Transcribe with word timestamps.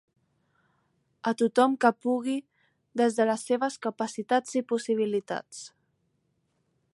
A 1.31 1.33
tothom 1.41 1.75
que 1.85 1.91
pugui 2.05 2.37
des 3.01 3.19
de 3.19 3.27
les 3.31 3.43
seves 3.51 3.77
capacitats 3.87 4.57
i 4.63 4.65
possibilitats. 4.75 5.63